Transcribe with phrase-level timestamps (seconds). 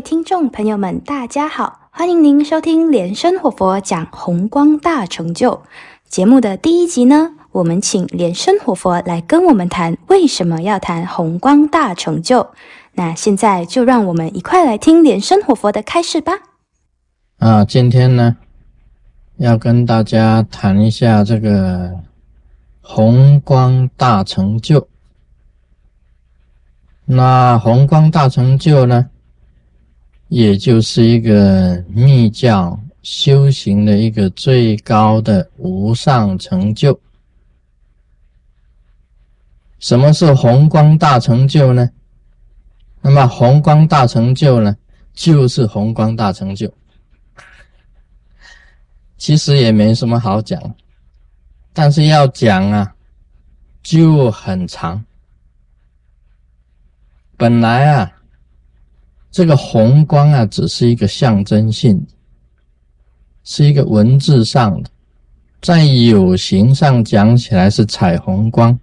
[0.00, 5.62] 听众朋友们，大家好，欢迎您收听莲生活佛讲红光大成就
[6.08, 7.34] 节目的第一集呢。
[7.52, 12.48] 我们请莲生活佛来跟我们谈为什么要谈红光大成就。
[12.92, 16.32] 那现在就让我们一块来听莲生活佛的开示吧。
[17.38, 18.36] 啊，今天呢
[19.36, 21.90] 要跟大家谈一下这个
[22.80, 24.88] 红光大成就。
[27.04, 29.10] 那红光大成就呢？
[30.30, 36.98] 也就是一个密教修行的一个最高的无上成就。
[39.80, 41.90] 什么是红光大成就呢？
[43.02, 44.76] 那么红光大成就呢，
[45.12, 46.72] 就是红光大成就。
[49.18, 50.62] 其实也没什么好讲，
[51.72, 52.94] 但是要讲啊，
[53.82, 55.04] 就很长。
[57.36, 58.12] 本来啊。
[59.30, 62.04] 这个红光啊，只是一个象征性，
[63.44, 64.90] 是一个文字上的，
[65.60, 68.78] 在有形上讲起来是彩虹光，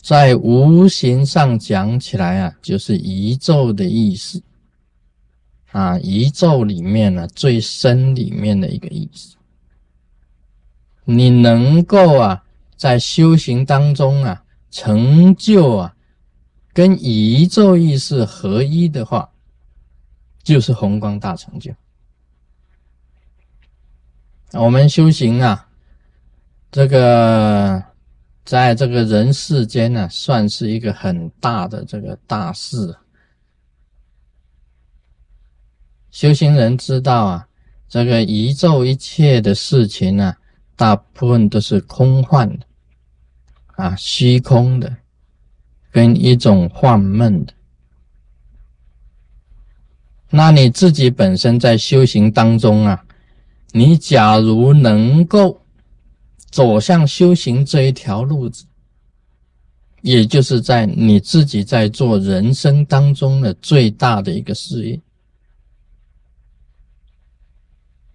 [0.00, 4.42] 在无形上讲起来啊，就是宇宙的意思
[5.72, 9.36] 啊，宇宙里面呢最深里面的一个意思。
[11.04, 12.42] 你能够啊，
[12.76, 15.95] 在修行当中啊，成就啊。
[16.76, 19.30] 跟宇宙意识合一的话，
[20.42, 21.74] 就是宏光大成就。
[24.52, 25.70] 我们修行啊，
[26.70, 27.82] 这个
[28.44, 32.94] 在这个人世间呢，算是一个很大的这个大事。
[36.10, 37.48] 修行人知道啊，
[37.88, 40.36] 这个宇宙一切的事情呢，
[40.76, 42.66] 大部分都是空幻的，
[43.76, 44.94] 啊，虚空的。
[45.96, 47.54] 跟一种幻梦的，
[50.28, 53.02] 那你自己本身在修行当中啊，
[53.72, 55.58] 你假如能够
[56.50, 58.66] 走向修行这一条路子，
[60.02, 65.00] 也就是在你自己在做人生当中的最大的一个事业，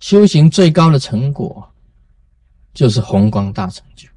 [0.00, 1.72] 修行最高的成果，
[2.74, 4.08] 就是宏光大成就。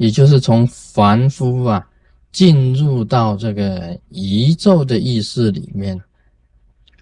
[0.00, 1.86] 也就是从凡夫啊
[2.32, 6.00] 进入到这个宇宙的意识里面，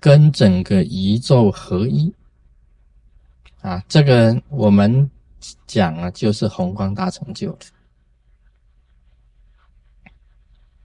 [0.01, 2.13] 跟整个宇宙合一
[3.61, 5.09] 啊，这个我们
[5.65, 7.67] 讲啊，就是宏观大成就的。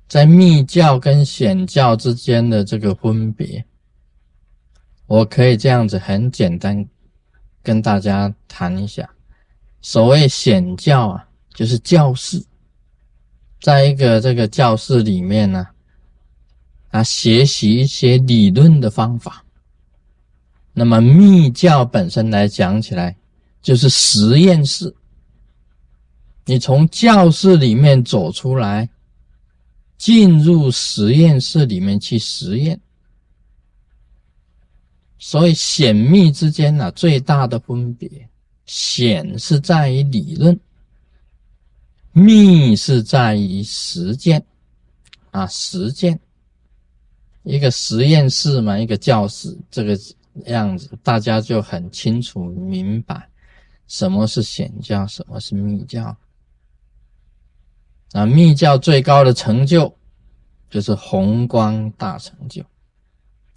[0.08, 3.66] 在密教跟显教之间的这个分别，
[5.08, 6.88] 我可以这样子很简单
[7.64, 9.10] 跟大家谈一下。
[9.82, 11.28] 所谓显教啊。
[11.54, 12.44] 就是教室，
[13.62, 15.68] 在一个这个教室里面呢，
[16.90, 19.46] 啊，学习一些理论的方法。
[20.74, 23.16] 那么密教本身来讲起来，
[23.62, 24.94] 就是实验室。
[26.46, 28.90] 你从教室里面走出来，
[29.98, 32.80] 进入实验室里面去实验。
[35.20, 38.28] 所以显密之间呢，最大的分别，
[38.66, 40.60] 显是在于理论。
[42.14, 44.46] 密是在于实践，
[45.32, 46.20] 啊，实践
[47.42, 50.00] 一个实验室嘛，一个教室这个
[50.46, 53.28] 样子，大家就很清楚明白
[53.88, 56.16] 什么是显教，什么是密教。
[58.12, 59.92] 啊，密教最高的成就
[60.70, 62.64] 就是宏光大成就。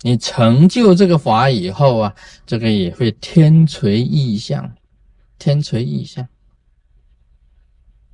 [0.01, 2.15] 你成就这个法以后啊，
[2.47, 4.75] 这个也会天垂异象，
[5.39, 6.27] 天垂异象。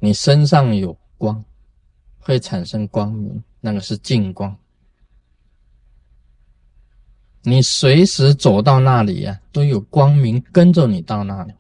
[0.05, 1.45] 你身上有光，
[2.19, 4.59] 会产生光明，那个是净光。
[7.43, 11.55] 你随时走到那里呀，都有光明跟着你到那里。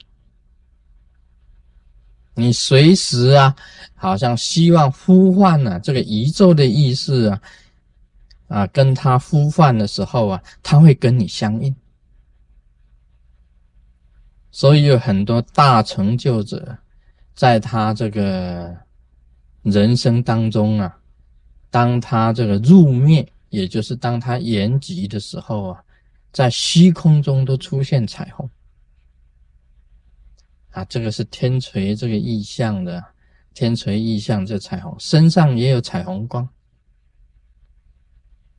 [2.34, 3.54] 你随时啊，
[3.94, 7.42] 好像希望呼唤呢，这个宇宙的意识啊，
[8.48, 11.72] 啊，跟他呼唤的时候啊，他会跟你相应。
[14.50, 16.78] 所以有很多大成就者。
[17.34, 18.76] 在他这个
[19.62, 20.98] 人生当中啊，
[21.70, 25.84] 当他这个入灭，也就是当他延吉的时候啊，
[26.32, 28.48] 在虚空中都出现彩虹
[30.70, 33.02] 啊，这个是天垂这个意象的
[33.54, 36.48] 天垂意象，这彩虹身上也有彩虹光，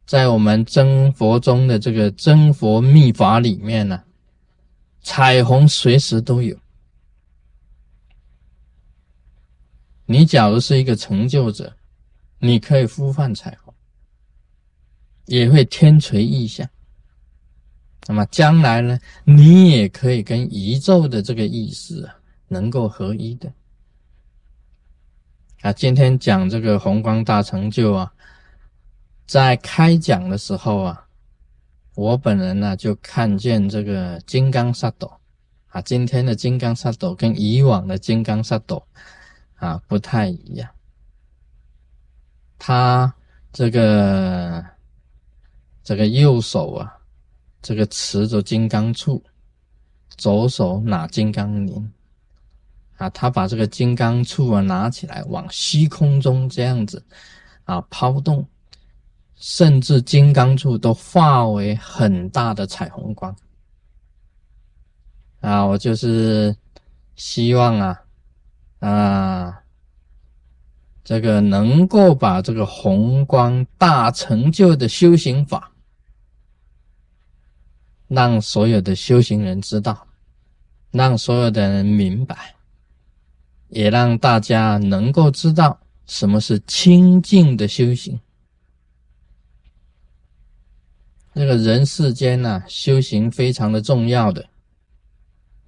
[0.06, 4.04] 在我们真佛中的这个真佛秘法里面呢，
[5.02, 6.58] 彩虹随时都有。
[10.06, 11.76] 你假如是一个成就者，
[12.40, 13.74] 你可以呼唤彩虹。
[15.26, 16.70] 也会天垂意象。
[18.08, 22.14] 那么将来呢，你也可以跟宇宙的这个意识啊，
[22.50, 23.50] 能够合一的。
[25.62, 28.14] 啊，今天讲这个宏光大成就啊，
[29.26, 31.08] 在开讲的时候啊，
[31.96, 35.10] 我本人呢就看见这个金刚萨埵
[35.68, 38.86] 啊，今天的金刚萨埵跟以往的金刚萨埵
[39.64, 40.70] 啊不太一样，
[42.60, 43.14] 他
[43.54, 44.64] 这个
[45.84, 47.00] 这个右手啊。
[47.66, 49.24] 这个持着金刚杵，
[50.18, 51.94] 左手拿金刚铃，
[52.98, 57.02] 啊，他把这个金刚杵啊拿起来，往虚空中这样子
[57.64, 58.46] 啊抛动，
[59.36, 63.34] 甚至金刚杵都化为很大的彩虹光。
[65.40, 66.54] 啊，我就是
[67.16, 68.03] 希望啊
[68.84, 69.64] 啊，
[71.06, 75.72] 这个能够把这个宏光大成就的修行法。
[78.10, 80.08] 让所有的修行人知道，
[80.92, 82.56] 让所有的人明白，
[83.70, 88.20] 也让大家能够知道什么是清净的修行。
[91.34, 94.46] 这个人世间呢，修行非常的重要的。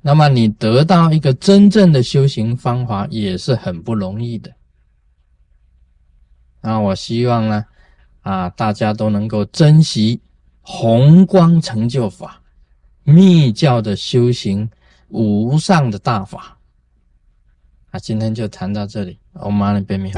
[0.07, 4.53] 那么你得到一个真正的修行方法，也是很不容易的。
[6.61, 7.65] 那我希望呢，
[8.21, 10.21] 啊，大家都能够珍惜。
[10.61, 12.39] 宏光成就法，
[13.01, 14.69] 密教的修行
[15.07, 16.55] 无上的大法
[17.89, 17.97] 啊！
[17.97, 20.11] 今天就谈到这里，欧玛尼贝米。